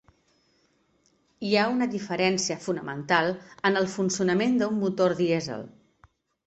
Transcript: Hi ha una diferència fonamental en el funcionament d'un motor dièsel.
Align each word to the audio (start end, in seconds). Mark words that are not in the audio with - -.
Hi 1.49 1.51
ha 1.59 1.65
una 1.73 1.89
diferència 1.97 2.59
fonamental 2.65 3.31
en 3.71 3.81
el 3.83 3.93
funcionament 3.99 4.61
d'un 4.65 4.85
motor 4.87 5.19
dièsel. 5.25 5.73